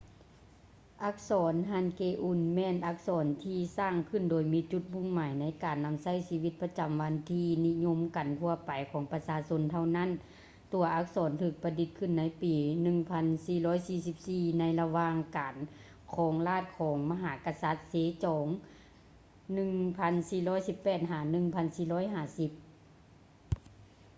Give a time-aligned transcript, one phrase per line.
[1.03, 10.09] ອັກສອນ ຮັນເກອູນ hangeul ແມ່ນອັກສອນທີ່ສ້າງຂຶ້ນໂດຍມີຈຸດມຸ່ງໝາຍໃນການນຳໃຊ້ໃນຊີວິດປະຈຳວັນທີ່ນິຍົມກັນທົ່ວໄປຂອງປະຊາຊົນເທົ່ານັ້ນ.
[10.73, 12.55] ຕົວອັກສອນຖືກປະດິດຂຶ້ນໃນປີ
[13.97, 15.55] 1444 ໃນລະຫວ່າງການ
[16.13, 18.45] ຄອງລາດຂອງມະຫາກະສັດ ເຊຈອງ
[19.55, 21.01] 1418-
[21.35, 22.49] 1450